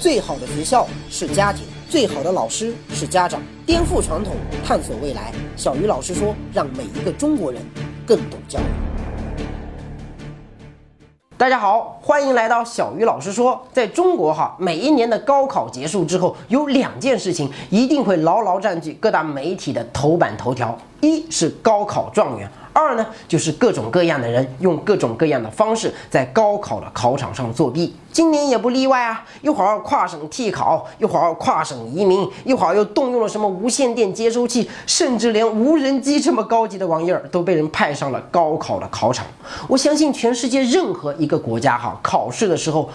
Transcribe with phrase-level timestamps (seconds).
[0.00, 3.38] 最好的学校是家庭，最好的老师是家长。
[3.66, 4.32] 颠覆传统，
[4.64, 5.30] 探索未来。
[5.56, 7.60] 小鱼老师说，让每一个中国人
[8.06, 8.62] 更懂教育。
[11.36, 13.62] 大家好，欢迎来到小鱼老师说。
[13.74, 22.50] 在中国哈，每一年的高考结束之后，有两件事情一定会牢牢占据各大媒体的头版头条，一是高考状元。
[22.72, 29.24] 二呢，就是各种各样的人用各种各样的方式在高考的考场上作弊，今年也不例外啊！
[29.42, 39.26] 一会儿跨省替考，一会儿跨省移民，一会儿又动用了什么无线电接收器，甚至连无人机这么高级的玩意儿都被人派上了高考的考场。
[39.66, 42.88] 我相信全世界任何一个国家哈，考试的时候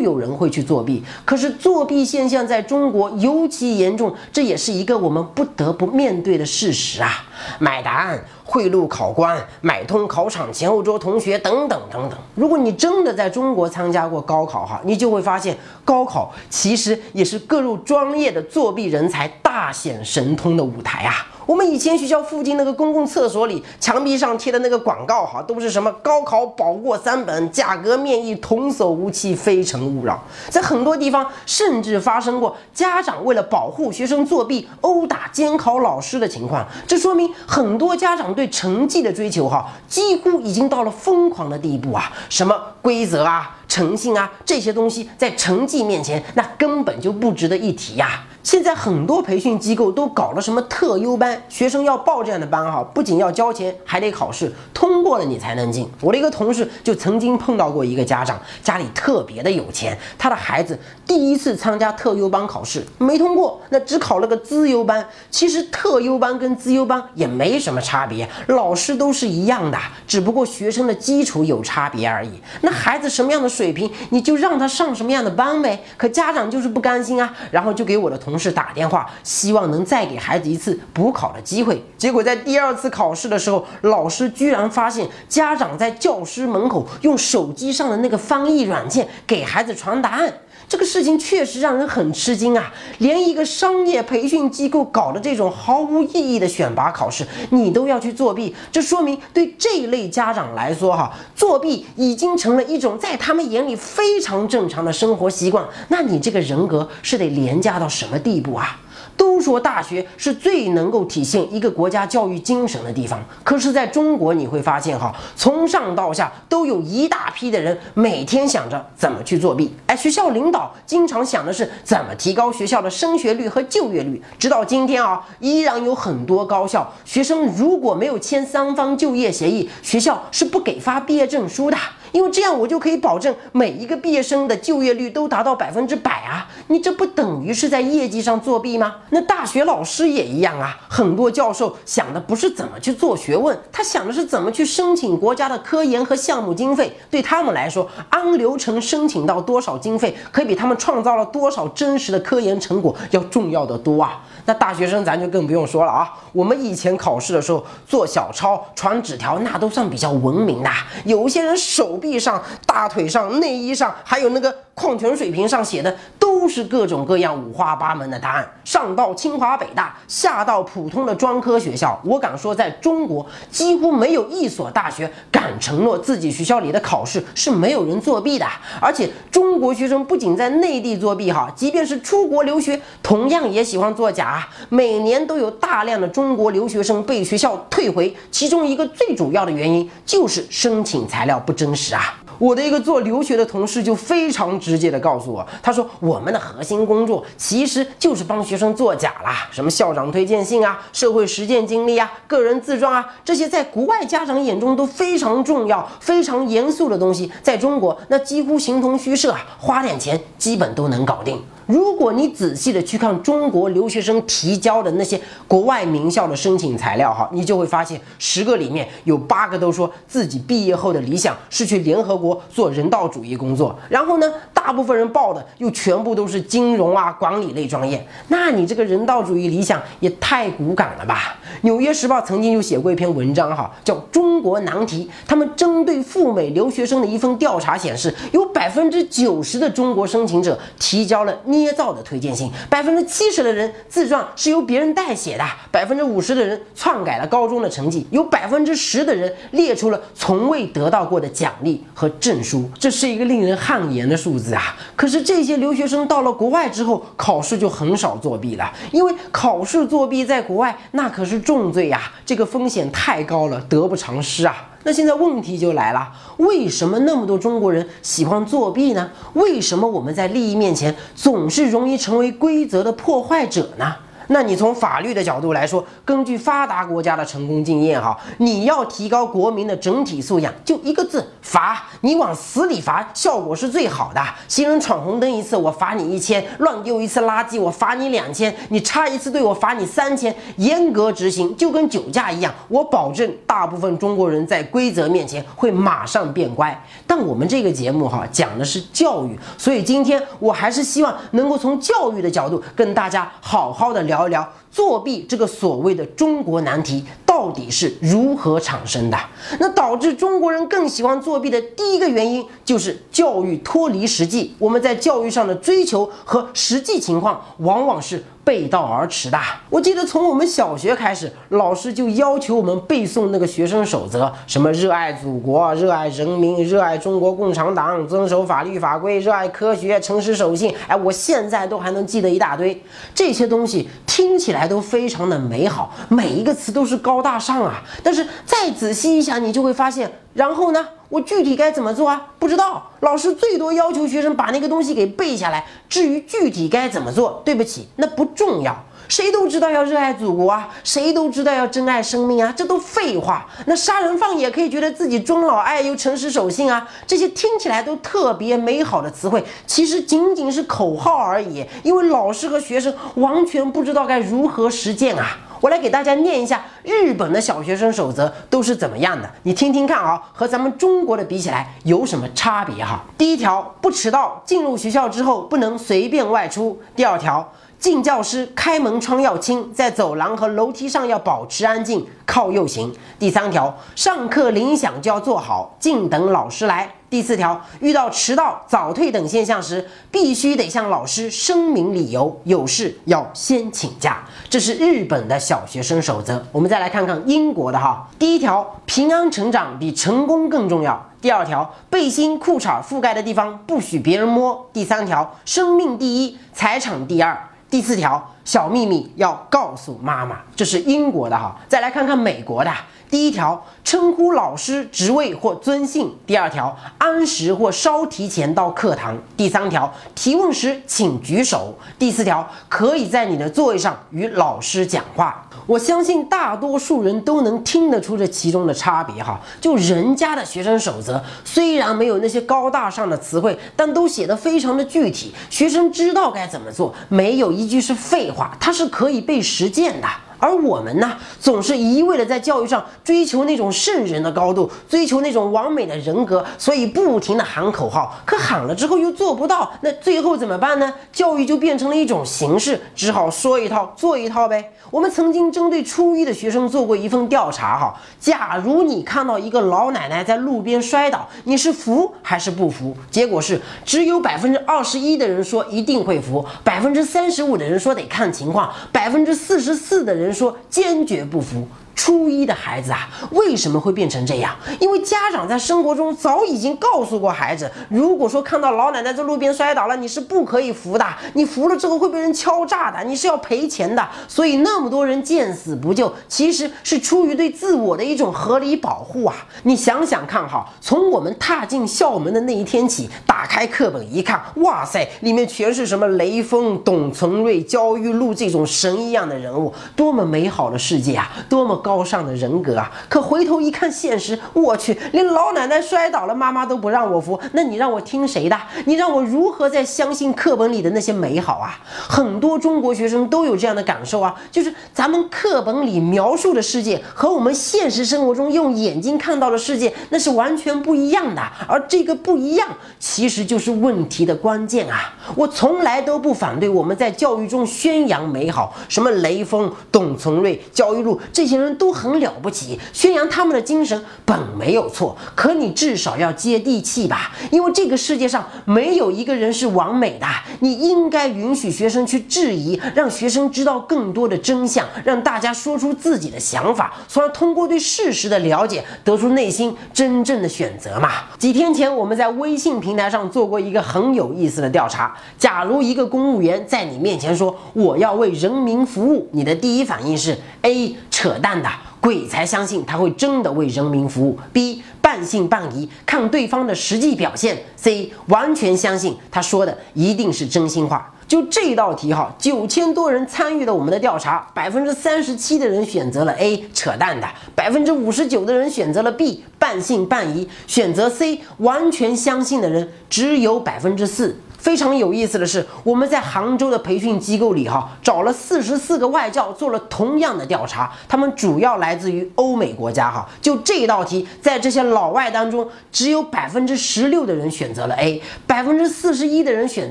[0.00, 7.24] 有人会去作弊，可是作弊现象在中国尤其严重，这也是一个我们不得不面对的事实啊！
[7.58, 8.22] 买答案。
[8.44, 12.18] 贿赂考官、买通考场前后桌同学等等等等。
[12.34, 21.14] 如果你真的在中国参加过高考哈，你就会发现，高考其实也是各路专业的作弊人才大显神通的舞台啊。
[21.50, 30.22] 我们以前学校附近那个公共厕所里，墙壁上贴的那个广告哈，都是什么高考保过三本，价格面议，童叟无欺，非诚勿扰。
[30.48, 36.64] 在很多地方，甚至发生过家长为了保护学生作弊，殴打监考老师的情况。
[36.86, 42.12] 这说明很多家长对成绩的追求哈，几乎已经到了疯狂的地步啊！
[42.28, 48.22] 什么规则啊、诚信啊这些东西，在成绩面前，那根本就不值得一提呀。
[48.42, 55.86] 现在很多培训机构都搞了什么特优班，学生要报这样的班哈，不仅要交钱，还得考试，通过了你才能进。
[56.00, 65.06] 我的一个同事就曾经碰到过一个家长，家里特别的有钱，他的孩子第一次参加特优班考试没通过，那只考了个资优班。
[65.30, 72.30] 其实特优班跟资优班也没什么差别，老师都是一样的，只不过学生的基础有差别而已。
[72.62, 75.78] 那孩子什么样的水平，你就让他上什么样的班呗。
[75.98, 78.29] 可家长就是不甘心啊，然后就给我的同。
[78.30, 81.84] 同事打电话，希望能再给孩子一次补考的机会。
[81.98, 90.32] 结果在第二次考试的时候，老师居然发现家长在教师门口用手机上的那个翻译软件给孩子传答案。
[90.68, 92.72] 这个事情确实让人很吃惊啊！
[92.98, 105.66] 连一个商业培训机构搞的这种毫无意义的选拔考试，你都要去作弊，这说明对这一类家长来说，哈，作弊已经成了一种在他们眼里非常正常的生活习惯。
[105.88, 108.78] 那你这个人格是得廉价到什么地步啊？
[109.16, 119.74] 都说大学是最能够体现一个国家教育精神的地方，可是在中国你会发现哈，从上到下都有一大批的人每天想着怎么去作弊。
[119.86, 124.22] 哎，学校领导经常想的是怎么提高学校的升学率和就业率。
[124.38, 131.76] 直到今天啊，依然有很多高校学生如果没有签三方就业协议，学校是不给发毕业证书的。
[132.12, 136.48] 因为这样，我就可以保证每一个毕业生的就业率都达到百分之百啊！
[136.68, 138.96] 你这不等于是在业绩上作弊吗？
[139.10, 140.78] 那大学老师也一样啊！
[140.88, 146.96] 很多教授想的不是怎么去做学问，他想的是怎么去申请国家的科研和项目经费。
[147.10, 154.24] 对他们来说，按流程申请到多少经费，可比他们创造了多少真实的科研成果要重要的多啊！
[154.46, 156.12] 那大学生咱就更不用说了啊！
[156.32, 160.70] 我们以前考试的时候做小抄、传纸条，那都算比较文明的。
[161.04, 162.00] 有些人手。
[162.00, 168.50] 臂上、大腿上、内衣上，还有那个矿泉水瓶上写的，都是各种各样五花八门的答案。
[168.64, 178.46] 上到清华北大，下到普通的专科学校，我敢说，在中国几乎没有一所大学敢承诺自己学校里的考试是没有人作弊的。
[178.80, 184.48] 而且，中国学生不仅在内地作弊，哈，即便是出国留学，同样也喜欢作假。
[184.70, 191.94] 每年都有大量的中国留学生被学校退回，其中一个最主要的原因就是申请材料不真实。
[191.94, 211.38] 啊，我的一个做留学的同事就非常直接的告诉我，他说我们的核心工作其实就是帮学生作假啦，什么校长推荐信啊、社会实践经历啊、个人自传啊，这些在国外家长眼中都非常重要、非常严肃的东西，在中国那几乎形同虚设啊，花点钱基本都能搞定。
[211.66, 228.04] 如果你仔细的去看中国留学生提交的那些国外名校的申请材料，哈，你就会发现十个里面有八个都说自己毕业后的理想是去联合国做人道主义工作，然后呢，大部分人报的又全部都是金融啊、管理类专业。
[228.28, 231.36] 那你这个人道主义理想也太骨感了吧？
[231.62, 241.36] 纽约时报曾经就写过一篇文章，哈，叫《中国难题》，他们针对赴美留学生的一份调查显示，有百分之九十的中国申请者提交了。
[241.60, 254.74] 捏造的推荐信，百分之七十的人自传是由别人代写的，百分之五十的人篡改了高中的成绩，有百分之十的人列出了从未得到过的奖励和证书，这是一个令人汗颜的数字啊！
[254.96, 264.69] 可是这些留学生到了国外之后，考试就很少作弊了，因为考试作弊在国外那可是重罪呀，这个风险太高了，得不偿失啊！
[264.82, 269.10] 那现在问题就来了，为什么那么多中国人喜欢作弊呢？
[269.34, 273.94] 为什么我们在利益面前总是容易成为规则的破坏者呢？
[274.32, 281.82] 那你从法律的角度来说，根据发达国家的成功经验，哈，你要提高国民的整体素养，就一个字罚。
[282.02, 284.22] 你往死里罚，效果是最好的。
[284.46, 290.32] 行人闯红灯一次，我罚你一千；乱丢一次垃圾，我罚你两千；你插一次队，我罚你三千。
[290.58, 296.80] 严格执行，就跟酒驾一样，我保证大部分中国人在规则面前会马上变乖。
[297.04, 304.19] 但我们这个节目哈讲的是教育，所以今天我还是希望能够从教育的角度跟大家好好的聊。
[304.20, 309.16] 聊一聊作弊这个所谓的中国难题到底是如何产生的？
[309.60, 314.52] 那导致中国人更喜欢作弊的第一个原因就是教育脱离实际。
[314.58, 318.24] 我们在教育上的追求和实际情况往往是。
[318.42, 319.38] 背道而驰的。
[319.68, 330.74] 我记得从我们小学开始，老师就要求我们背诵那个学生守则，什么热爱祖国、热爱人民、热爱中国共产党、遵守法律法规、热爱科学、诚实守信。
[330.88, 332.82] 哎，我现在都还能记得一大堆
[333.14, 337.82] 这些东西，听起来都非常的美好，每一个词都是高高大上啊。
[338.02, 340.88] 但是再仔细一想，你就会发现，然后呢？
[341.10, 342.28] 我具体该怎么做啊？
[342.38, 342.90] 不知道。
[343.00, 345.66] 老师最多要求学生把那个东西给背下来。
[345.88, 348.84] 至于具体该怎么做，对不起，那不重要。
[349.08, 353.44] 谁都知道要热爱祖国啊，谁都知道要珍爱生命啊，这都废话。
[353.66, 361.66] 那杀人犯也可以觉得自己尊老爱幼、诚实守信啊，这些听起来都特别美好的词汇，其实仅仅是口号而已。
[361.82, 365.36] 因为老师和学生完全不知道该如何实践啊。
[365.60, 373.04] 我来给大家念一下日本的小学生守则都是怎么样的，你听听看啊，和咱们中国的比起来有什么差别哈？
[373.18, 376.80] 第一条，不迟到，进入学校之后不能随便外出。
[376.96, 377.52] 第二条。
[377.78, 382.94] 进教室开门窗要轻，在走廊和楼梯上要保持安静，靠右行。
[383.18, 386.96] 第三条，上课铃响就要坐好，静等老师来。
[387.10, 394.24] 第四条，遇到迟到、早退等现象时，必须得向老师声明理由，有事要先请假。
[394.48, 396.46] 这是日本的小学生守则。
[396.52, 401.04] 我们再来看看英国的哈，第一条，平安成长比成功更重要。
[401.20, 404.70] 第二条，背心、裤衩覆盖的地方不许别人摸。
[404.72, 407.36] 第三条，生命第一，财产第二。
[407.68, 411.54] 第四条，小秘密要告诉妈妈，这是英国的哈。
[411.68, 412.72] 再来看看美国的。
[413.08, 425.44] 第一条，称呼老师职位或尊姓；第二条，按时或稍提前到课堂；第三条，提问时请举手；第四条，可以在你的座位上与老师讲话。
[425.66, 429.40] 我相信大多数人都能听得出这其中的差别哈。
[429.60, 440.08] 就人家的学生守则，虽然没有那些高大上的词汇，但都写得非常的具体，学生知道该怎么做，没有一句是废话，它是可以被实践的。
[440.40, 450.92] 而我们呢，总是一味的在教育上追求那种圣人的高度，追求那种完美的人格，所以不停的喊口号，可喊了之后又做不到，那最后怎么办呢？
[451.12, 454.72] 教育就变成了一种形式，只好说一套做一套呗。
[454.90, 462.96] 我们曾经针对初一的学生做过一份调查，哈，假如你看到一个老奶奶在路边摔倒，你是扶还是不扶？
[463.10, 470.29] 结果是只有百分之二十一的人说一定会扶，百分之三十五的人说得看情况，百分之四十四的人。
[470.32, 471.66] 说坚决不服。
[472.00, 474.56] 初一的孩子啊，为什么会变成这样？
[474.78, 481.04] 因为家长在生活中早已经告诉过孩子，如果说看到老奶奶在路边摔倒了，你是不可以扶的，
[481.34, 484.08] 你扶了之后会被人敲诈的，你是要赔钱的。
[484.26, 489.36] 所以那么多人见死不救，其实是出于对自我的一种合理保护啊。
[489.64, 501.89] 你想想看哈，从我们踏进校门的那一天起，打开课本一看，哇塞，里面全是什么雷锋、董存瑞、焦裕禄这种神一样的人物，多么美好的世界啊，多么高。
[501.90, 502.88] 高尚的人格啊！
[503.08, 508.56] 可回头一看现实，我去，连老奶奶摔倒了，妈妈都不让我扶，那你让我听谁的？
[508.84, 511.80] 你让我如何再相信课本里的那些美好啊？
[512.08, 522.68] 很多中国学生都有这样的感受啊，就是咱们课本里描述的世界和我们现实生活中用眼睛看到的世界那是完全不一样的，而这个不一样
[523.00, 525.12] 其实就是问题的关键啊！
[525.34, 535.16] 我从来都不反对我们在教育中宣扬美好，什么雷锋、董存瑞、焦裕禄这些人都很了不起，宣扬他们的精神本没有错。
[535.34, 540.26] 可你至少要接地气吧，因为这个世界上没有一个人是完美的。
[540.58, 551.10] 你应该允许学生去质疑，让学生知道更多的真相，让大家说出自己的想法，从而通过对事实的了解，得出内心真正的选择嘛。
[551.38, 561.69] 几天前我们在微信平台上做过一个很有意思的调查：假如一个公务员在你面前说我要为人民服务，你的第一反应是 A 扯淡的，
[562.00, 571.12] 鬼才相信他会真的为人民服务；B 半信半疑，看对方的实际表现；C 完全相信他说的一定是真心话。
[571.28, 584.36] 就这道题哈，九千多人参与了我们的调查，百分之三十七的人选择了 A 扯淡的，百分之五十九的人选择了 B 半信半疑，选择 C 完全相信的人只有百分之四。
[584.60, 593.26] 非常有意思的是，我们在杭州的培训机构里哈，找了四十四个外教做了同样的调查，他们主要来自于欧美国家哈。
[593.40, 599.90] 就这一道题，在这些老外当中，只有百分之十六的人选择了 A，百分之四十一的人选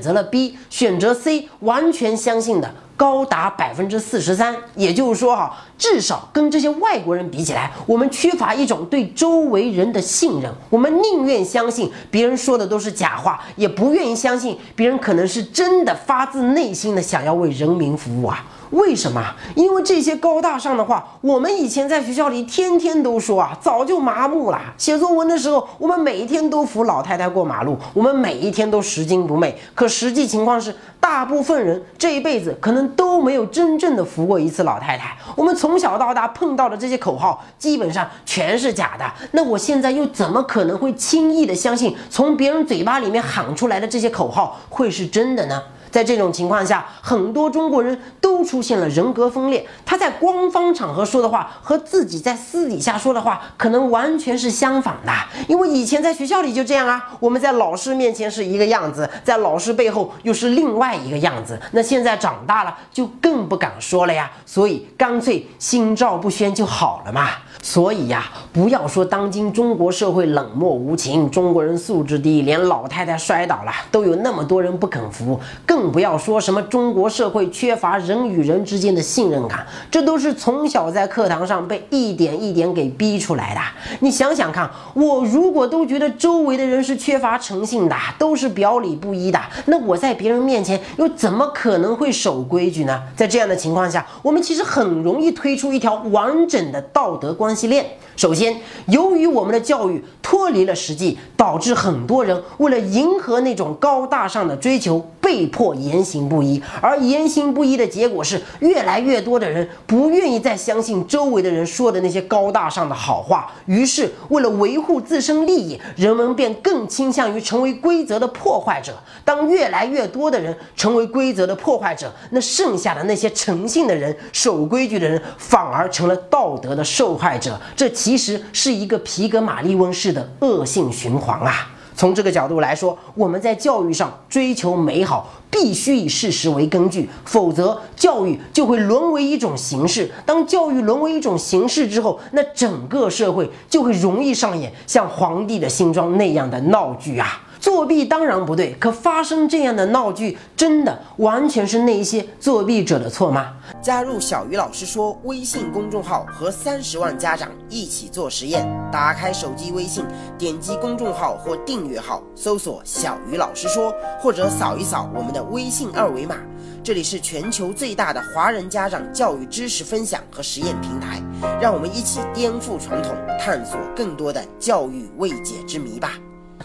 [0.00, 2.72] 择了 B，选择 C 完全相信的。
[3.00, 10.52] 高达百分之四十三，也就是说哈，至少跟这些外国人比起来，我们缺乏一种对周围人的信任。
[10.68, 18.44] 我们宁愿相信别人说的都是假话，也不愿意相信别人可能是真的发自内心的想要为人民服务啊。
[18.70, 19.22] 为什么？
[19.54, 24.60] 因为这些高大上的话，我们以前在学校里天天都说啊，早就麻木了。
[24.78, 29.58] 写作文的时候，我们每一天都扶老太太过马路，我们每一天都拾金不昧。
[29.74, 35.16] 可实际情况是，大部分人这一辈子可能都没有真正的扶过一次老太太。
[35.34, 39.04] 我们从小到大碰到的这些口号，基本上全是假的。
[39.32, 45.60] 那我现在又怎么可能会轻易的相信从别人嘴巴里面喊出来的这些口号会是真的呢？
[45.90, 49.66] 在这种情况下，很多中国人都出现了人格分裂。
[49.84, 55.12] 他在官方场合说的话和自己在私底下说的话可能完全是相反的。
[55.48, 61.60] 因为以前在学校里就这样啊，我们在老师面前是一个样子，在老师背后又是另外一个样子。
[61.72, 67.28] 那现在长大了就更不敢说了呀，所以干脆心照不宣就好了嘛。
[67.62, 75.38] 所以呀，不要说当今中国社会冷漠无情，中国人素质低，连老太太摔倒了都有那么多人不肯扶，
[75.80, 83.60] 更不要说什么中国社会缺乏人与人之间的信任感，这都是从小在课堂上被一点一点给逼出来的。
[84.00, 93.02] 你想想看，我如果都觉得周围的人是缺乏诚信的，都是表里不一的，那我在别人面前又怎么可能会守规矩呢？
[93.16, 97.32] 在这样的情况下，我们其实很容易推出一条完整的道德。
[97.32, 97.86] 关系链。
[98.16, 106.62] 首先，由于我们的教育脱离了实际，导致很多人为了迎合那种高大上的追求，被迫言行不一。
[106.82, 113.50] 而言行不一的结果是，越来越多的人不愿意再相信周围的人说的那些高大上的好话。
[113.64, 118.92] 于是，为了维护自身利益，人们便更倾向于成为规则的破坏者。
[119.24, 127.58] 当越来越多的人成为规则的破坏者，那剩下的那些诚信的人、守规矩的人，反而成了道德的受害者。
[127.74, 128.09] 这其。
[128.10, 131.70] 其实是一个皮格马利翁式的恶性循环啊！
[131.94, 140.10] 从这个角度来说，我们在教育上追求美好，必须以事实为根据，否则教育就会沦为一种形式。
[140.26, 147.40] 当教育沦为一种形式之后，那整个社会就会容易上演像皇帝的新装那样的闹剧啊！
[147.60, 153.52] 作弊当然不对，可发生这样的闹剧，真的完全是那些作弊者的错吗？
[153.82, 158.66] 加入小鱼老师说微信公众号，和三十万家长一起做实验。
[158.90, 160.04] 打开手机微信，
[160.38, 166.36] 点击公众号或订阅号，搜索“小鱼老师说”，或者扫一扫我们的微信二维码。
[166.82, 171.22] 这里是全球最大的华人家长教育知识分享和实验平台，
[171.60, 176.14] 让我们一起颠覆传统，探索更多的教育未解之谜吧。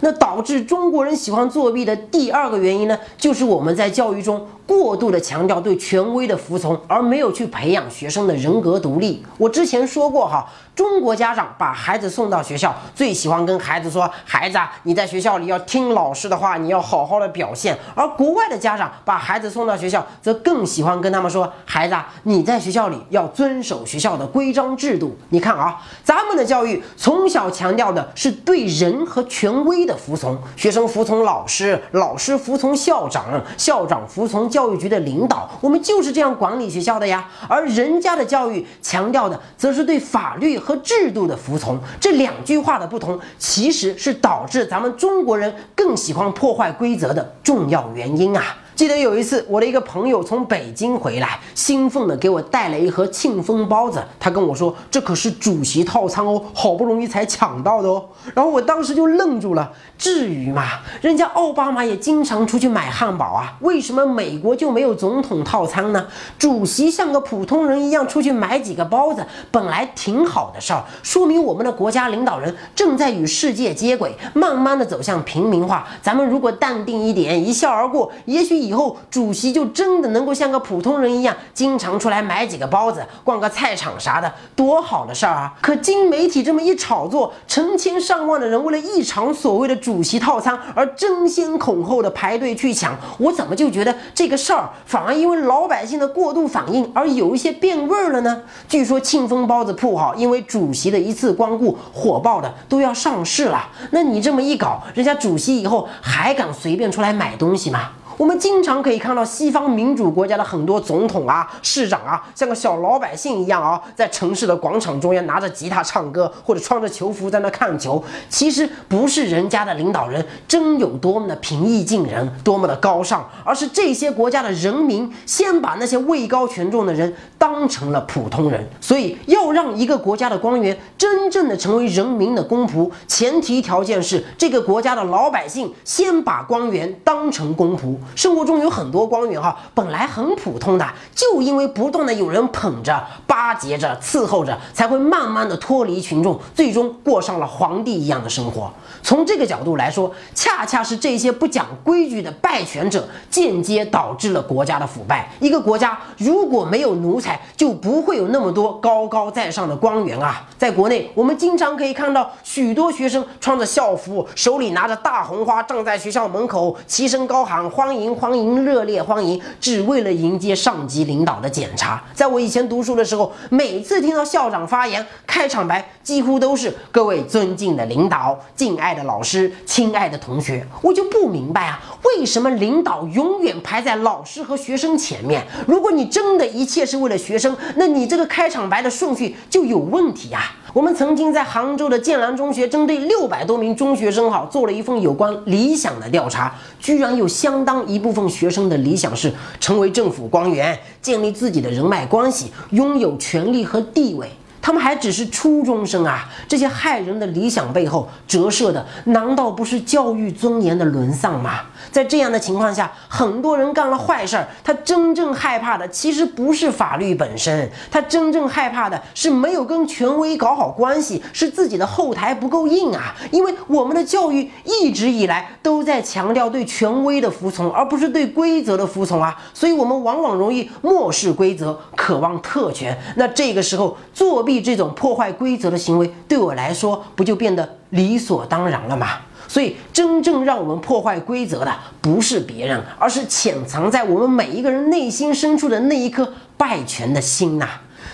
[0.00, 9.24] 那导致中国人喜欢作弊的第二个原因呢，就是我们在教育中过度的强调对权威的服从，而没有去培养学生的人格独立。
[9.38, 10.46] 我之前说过哈。
[10.76, 35.48] 中国家长把孩子送到学校，最喜欢跟孩子说：“孩子啊，你在学校里要听老师的话，你要好好的表现。”而国外的家长把孩子送到学校，则更喜欢跟他们说：“孩子啊，你在学校里要遵守学校的规章制度。”你看啊，咱们的教育从小强调的是对人和权威的服从，学生服从老师，老师服从校长，校长服从教育局的领导。
[35.62, 37.26] 我们就是这样管理学校的呀。
[37.48, 40.60] 而人家的教育强调的，则是对法律。
[40.66, 48.58] 和制度的服从，这两句话的不同，其实是导致咱们中国人更喜欢破坏规则的重要原因啊。
[48.76, 54.04] 记得有一次，我的一个朋友从北京回来，兴奋的给我带了一盒庆丰包子。
[54.20, 58.04] 他跟我说：“这可是主席套餐哦，好不容易才抢到的哦。”
[58.36, 60.64] 然后我当时就愣住了，至于吗？
[61.00, 66.06] 人家奥巴马也经常出去买汉堡啊，为什么美国就没有总统套餐呢？
[66.38, 75.88] 主席像个普通人一样出去买几个包子，本来挺好的事儿，说明我们的国家领导人正在与世界接轨，慢慢的走向平民化。
[76.02, 85.54] 咱们如果淡定一点，一笑而过，也许以后主席就真的能够像个普通人一样，经常出来买几个包子，逛个菜场啥的，多好的事儿啊！
[85.62, 98.42] 可经媒体这么一炒作，成千上万的人为了一场所谓的主席套餐而争先恐后的排队去抢，我怎么就觉得这个事儿反而因为老百姓的过度反应而有一些变味儿了呢？
[98.68, 103.68] 据说庆丰包子铺哈，因为主席的一次光顾，火爆的都要上市了。
[103.90, 107.90] 那你这么一搞，人家主席以后还敢随便出来买东西吗？
[108.18, 118.02] 我们经常可以看到西方民主国家的很多总统啊、市长啊，像个小老百姓一样啊，在城市的广场中央拿着吉他唱歌，或者穿着球服在那看球。
[118.30, 128.66] 其实不是人家的领导人真有多么的平易近人、多么的高尚，而是这些国家的人民先把那些位高权重的人当成了普通人。
[128.80, 137.94] 所以，要让一个国家的官员真正的成为人民的公仆，前提条件是这个国家的老百姓先把官员当成公仆。
[138.14, 148.72] 生活中有很多官员哈，本来很普通的，就因为不断的有人捧着、巴结着、伺候着，才会慢慢的脱离群众，最终过上了皇帝一样的生活。
[149.02, 155.30] 从这个角度来说，恰恰是这些不讲规矩的败权者，间接导致了国家的腐败。
[155.40, 160.46] 一个国家如果没有奴才，就不会有那么多高高在上的官员啊。
[160.56, 167.95] 在国内，我们经常可以看到许多学生穿着校服，手里拿着大红花，站在学校门口，齐声高喊欢迎。
[168.14, 169.40] 欢迎，热烈欢迎！
[169.60, 172.02] 只为了迎接上级领导的检查。
[172.12, 180.66] 在我以前读书的时候，每次听到校长发言，开场白几乎都是“各位尊敬的领导，敬爱的老师，亲爱的同学”。
[180.82, 185.42] 我就不明白啊，为什么领导永远排在老师和学生前面？
[185.66, 190.52] 如果你真的一切是为了学生，那你这个开场白的顺序就有问题呀。
[190.76, 204.30] 我们曾经在杭州的建兰中学，针对六百多名中学生哈做了一份有关理想的调查，居然有相当一部分学生的理想是成为政府官员，建立自己的人脉关系，拥有权力和地位。
[204.60, 206.28] 他们还只是初中生啊！
[206.46, 211.60] 这些害人的理想背后折射的，难道不是教育尊严的沦丧吗？
[211.90, 223.14] 在这样的情况下，很多人干了坏事儿，他真正害怕的其实不是法律本身，他真正害怕的是没有跟权威搞好关系，是自己的后台不够硬啊！
[223.30, 232.98] 因为我们的教育一直以来都在强调对权威的服从，而不是对规则的服从啊，所以我们往往容易漠视规则，渴望特权。
[233.14, 234.56] 那这个时候作弊。
[234.66, 239.06] 这种破坏规则的行为，对我来说不就变得理所当然了吗？
[239.48, 247.68] 所以，真正让我们破坏规则的，不是别人，而是潜藏在我们每一个人内心深处的那一颗败权的心呐。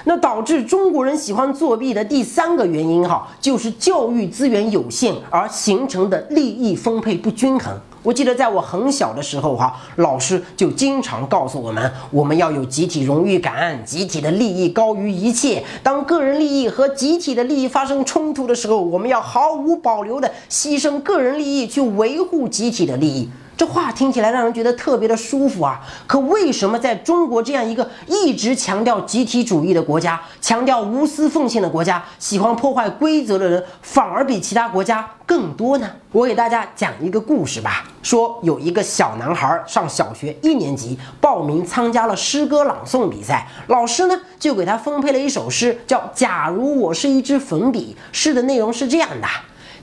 [0.04, 7.72] 那导致中国人喜欢作弊的第三个原因，哈，就是教育资源有限而形成的利益分配不均衡。
[8.02, 15.62] 我记得在我很小的时候，哈，老师就经常告诉我们，我们要有集体荣誉感，集体的利益高于一切。
[15.82, 23.28] 当个人利益和集体的利益发生冲突的时候，我们要毫无保留的牺牲个人利益去维护集体的利益。
[23.62, 25.80] 这话听起来让人觉得特别的舒服啊！
[26.08, 35.88] 可为什么在中国这样一个一直强调集体主义的国家，强调无私奉献的国家，喜欢破坏规则的人反而比其他国家更多呢？
[36.10, 37.84] 我给大家讲一个故事吧。
[38.02, 47.96] 说有一个小男孩上小学一年级，报名参加了诗歌朗诵比赛，老师呢就给他分配了一首诗，叫《假如我是一支粉笔》。
[48.10, 49.28] 诗的内容是这样的。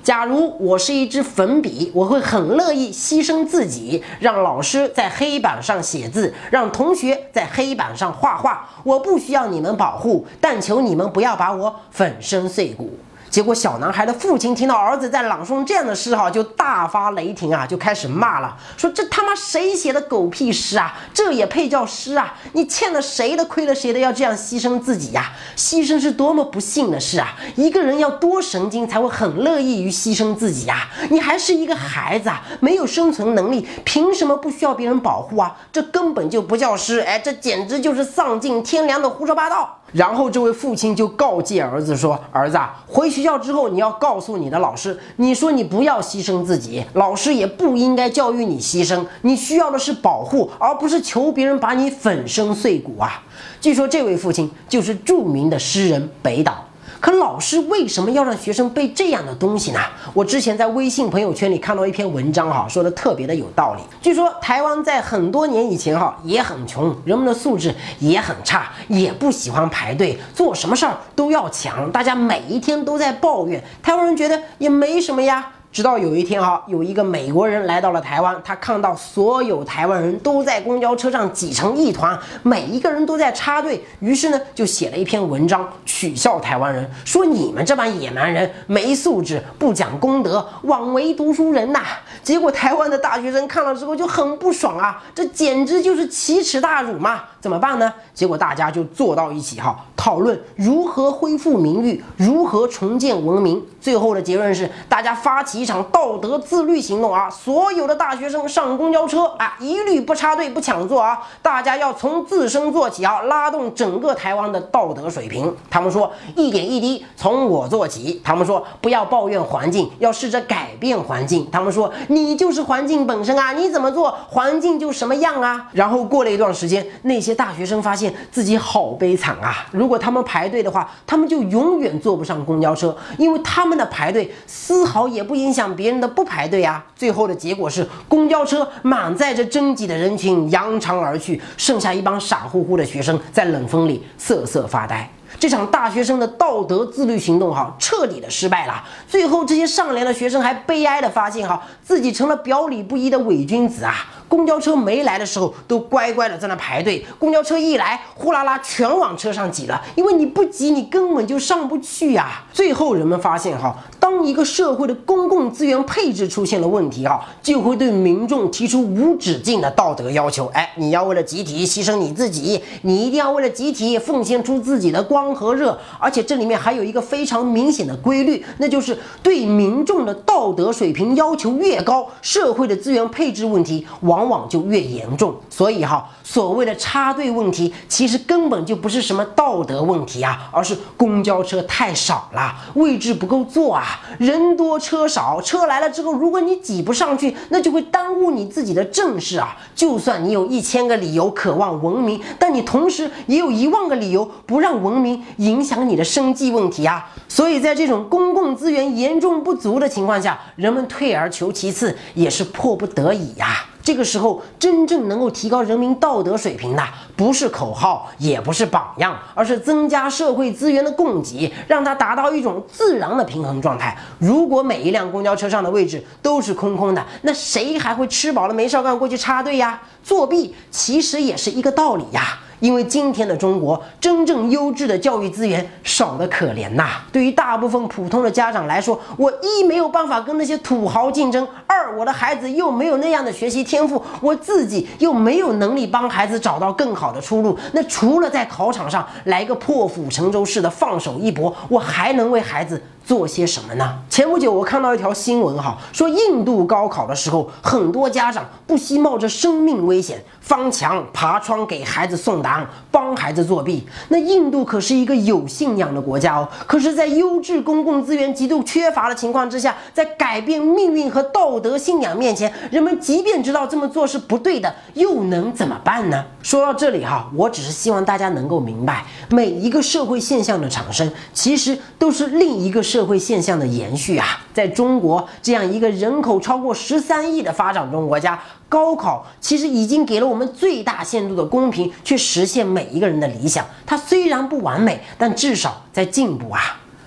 [0.03, 8.67] 假如我是一支粉笔，我会很乐意牺牲自己，让老师在黑板上写字，让同学在黑板上画画。
[8.83, 12.89] 我不需要你们保护，但求你们不要把我粉身碎骨。
[13.29, 20.95] 结果，小男孩的父亲听到儿子在朗诵这样的诗，哈，就大发雷霆啊，就开始骂了，说这他妈谁写的狗屁诗啊？
[21.13, 22.33] 这也配叫诗啊？
[22.53, 25.31] 你欠了谁的，亏了谁的，要这样牺牲自己呀？
[25.55, 27.35] 牺牲是多么不幸的事啊！
[27.55, 30.87] 一个人要多神经才会很乐意于牺牲自己呀？
[31.09, 35.55] 你还是一个孩子啊，没有生存能力，凭什么不需要别人保护啊？
[35.71, 39.78] 这根本就不叫诗，哎，这简直就是丧尽天良的胡说八道。
[39.91, 53.23] 然后这位父亲就告诫儿子说：“儿子，回学校之后你要告诉你的老师，你说你不要牺牲自己，老师也不应该教育你牺牲，你需要的是保护，而不是求别人把你粉身碎骨啊。”
[53.59, 56.63] 据说这位父亲就是著名的诗人北岛。
[56.99, 59.79] 可老师为什么要让学生背这样的东西呢？
[60.13, 63.81] 我之前在微信朋友圈里看到一篇文章，哈，说的特别的有道理。
[64.01, 73.63] 据说台湾在很多年以前，哈，也很穷，人们的素质也很差，也不喜欢排队，做什么事儿都要抢，大家每一天都在抱怨。
[73.81, 75.51] 台湾人觉得也没什么呀。
[75.71, 91.81] 直到有一天哈，有一个美国人来到了台湾，他看到所有台湾人都在公交车上挤成一团，每一个人都在插队，于是呢就写了一篇文章取笑台湾人，说你们这帮野蛮人没素质，不讲公德，枉为读书人呐！
[92.23, 97.25] 结果台湾的大学生看了之后就很不爽啊，这简直就是奇耻大辱嘛！
[97.39, 97.93] 怎么办呢？
[98.13, 103.61] 结果大家就坐到一起哈，讨论如何恢复名誉，如何重建文明。
[103.81, 105.59] 最后的结论是，大家发起。
[105.59, 107.29] 一场道德自律行动啊！
[107.29, 111.19] 所有的大学生上公交车啊，一律不插队不抢座啊！
[111.41, 115.53] 大家要从自身做起啊，拉动整个台湾的道德水平。
[115.69, 118.21] 他们说一点一滴从我做起。
[118.23, 121.45] 他们说不要抱怨环境，要试着改变环境。
[121.51, 125.67] 他们说你就是环境本身啊，你怎么做环境就什么样啊。
[125.73, 129.67] 然后过了一段时间，那些大学生发现自己好悲惨啊！
[129.71, 135.49] 如如果他们排队的话，他们就永远坐不上公交车，因为他们的排队丝毫也不影。
[135.51, 136.85] 响别人的不排队啊！
[136.95, 145.11] 最后的结果是，公交车满载着征集的人群扬长而去，剩下一帮傻乎乎的学生在冷风里瑟瑟发呆。
[145.39, 148.83] 这场大学生的道德自律行动哈，彻底的失败了。
[149.07, 153.95] 最后，这些上联的学生还悲哀的发现哈，自己成了表里不一的伪君子啊！
[154.29, 159.81] 公交车没来的时候，都乖乖的在那排队；公交车一来，呼啦啦全往车上挤了。
[159.95, 162.45] 因为你不挤，你根本就上不去呀。
[162.53, 163.75] 最后，人们发现哈。
[163.99, 170.47] 当一个社会的公共资源配置出现了问题啊，就会对民众提出无止境的道德要求。
[170.47, 175.77] 哎，你要为了集体牺牲你自己，你一定要为了集体奉献出自己的光和热。
[175.99, 185.33] 而且这里面还有一个非常明显的规律，那就是对民众的道德水平要求越高，社会的资源配置问题往往往就越严重。
[185.49, 194.01] 所以哈，所谓的插队问题，其实根本就不是什么道德问题啊，而是公交车太少了，位置不够坐啊。
[194.17, 199.55] 人多车少，车来了之后，如果你挤不上去，那就会耽误你自己的正事啊！
[199.73, 207.09] 就算你有一千个理由渴望文明，但你同时也有一万个理由不让文明影响你的生计问题啊！
[207.29, 213.65] 所以在这种公共资源严重不足的情况下，人们退而求其次也是迫不得已呀。
[213.89, 216.83] 这个时候，真正能够提高人民道德水平的，
[217.15, 223.97] 不是口号，也不是榜样，而是增加社会资源的供给，让它达到一种自然的平衡状态。
[224.19, 229.81] 如果每一辆公交车上的位置都是空空的，那谁还会吃饱了没事干过去插队呀？
[230.03, 232.37] 作弊其实也是一个道理呀。
[232.59, 237.01] 因为今天的中国真正优质的教育资源少得可怜呐。
[237.11, 247.57] 对于大部分普通的家长来说，我一没有办法跟那些土豪竞争，二我的孩子又没有那样的学习天赋，我自己又没有能力帮孩子找到更好的出路。
[247.73, 252.81] 那除了在考场上来个破釜沉舟式的放手一搏，我还能为孩子。
[253.09, 253.95] 做些什么呢？
[254.07, 263.83] 前不久我看到一条新闻，哈，说印度高考的时候，很多家长不惜冒着生命危险翻墙爬窗给孩子送答案，帮孩子作弊。
[264.09, 276.23] 那印度可是一个有信仰的国家哦，可是，在优质公共资源极度缺乏的情况之下，在改变命运和道德信仰面前，人们即便知道这么做是不对的，又能怎么办呢？
[276.43, 282.98] 说到这里哈，我只是希望大家能够明白，每一个社会现象的产生，其实都是另一个社。
[282.99, 293.65] 社会现象的延续啊，在中国这样一个人口超过十三亿的发展中国家，高考其实已经给了我们最大限度的公平，去实现每一个人的理想。
[293.85, 296.59] 它虽然不完美，但至少在进步啊。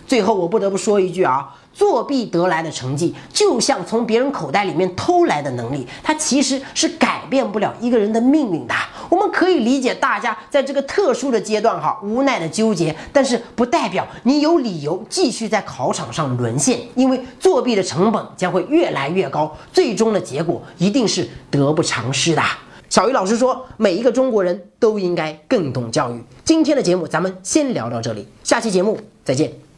[0.07, 1.55] 最后，我不得不说一句啊。
[1.73, 8.75] 作弊得来的成绩，就像从别人口袋里面偷来的能力，它其实是改变不了一个人的命运的。
[9.09, 22.43] 我们可以理解大家在这个特殊的阶段哈无奈的纠结，但是不代表你有理由继续在考场上沦陷，因为作弊的成本将会越来越高，最终的结果一定是得不偿失的。
[22.89, 26.23] 小鱼老师说，每一个中国人都应该更懂教育。
[26.45, 29.72] 今天的节目咱们先聊到这里，下期节目再见。